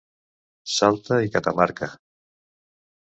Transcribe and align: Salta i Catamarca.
Salta 0.75 1.19
i 1.27 1.31
Catamarca. 1.35 1.91